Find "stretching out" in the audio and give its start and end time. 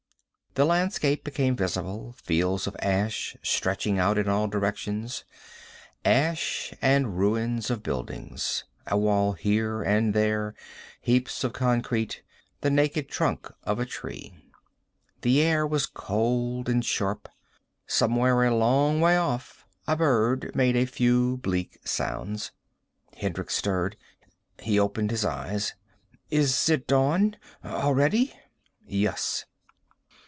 3.41-4.17